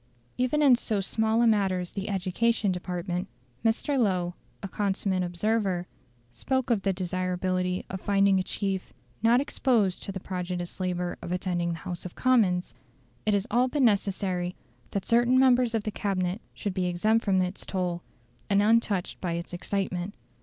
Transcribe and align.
Even 0.35 0.63
in 0.63 0.75
so 0.75 0.99
small 0.99 1.43
a 1.43 1.45
matter 1.45 1.79
as 1.79 1.91
the 1.91 2.09
Education 2.09 2.71
Department, 2.71 3.27
Mr. 3.63 3.99
Lowe, 3.99 4.33
a 4.63 4.67
consummate 4.67 5.21
observer, 5.21 5.85
spoke 6.31 6.71
of 6.71 6.81
the 6.81 6.91
desirability 6.91 7.85
of 7.87 8.01
finding 8.01 8.39
a 8.39 8.43
chief 8.43 8.93
"not 9.21 9.39
exposed 9.39 10.01
to 10.01 10.11
the 10.11 10.19
prodigious 10.19 10.79
labour 10.79 11.19
of 11.21 11.31
attending 11.31 11.73
the 11.73 11.77
House 11.77 12.03
of 12.03 12.15
Commons". 12.15 12.73
It 13.27 13.35
is 13.35 13.45
all 13.51 13.67
but 13.67 13.83
necessary 13.83 14.55
that 14.89 15.05
certain 15.05 15.37
members 15.37 15.75
of 15.75 15.83
the 15.83 15.91
Cabinet 15.91 16.41
should 16.55 16.73
be 16.73 16.87
exempt 16.87 17.23
from 17.23 17.39
its 17.39 17.63
toil, 17.63 18.01
and 18.49 18.59
untouched 18.59 19.21
by 19.21 19.33
its 19.33 19.53
excitement. 19.53 20.15